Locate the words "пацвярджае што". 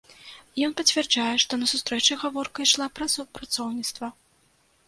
0.79-1.59